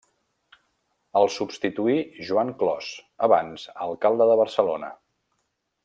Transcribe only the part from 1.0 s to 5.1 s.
El substituí Joan Clos, abans alcalde de Barcelona.